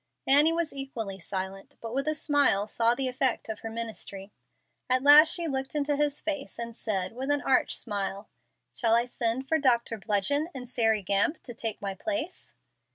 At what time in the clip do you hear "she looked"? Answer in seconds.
5.31-5.75